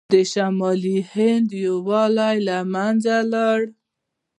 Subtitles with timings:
[0.13, 3.59] د شمالي هند یووالی له منځه لاړ.